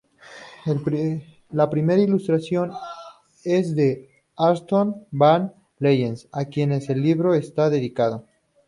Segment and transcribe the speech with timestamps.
[1.53, 2.71] La primera ilustración
[3.43, 8.25] es de Antoon van Leyen, a quien el libro está dedicado.